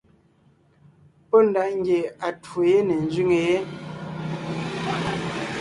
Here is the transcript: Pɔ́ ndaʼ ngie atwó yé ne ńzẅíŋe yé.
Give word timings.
Pɔ́ 1.29 1.39
ndaʼ 1.49 1.69
ngie 1.79 1.99
atwó 2.27 2.57
yé 2.69 2.77
ne 2.87 2.93
ńzẅíŋe 3.05 3.37
yé. 3.47 3.57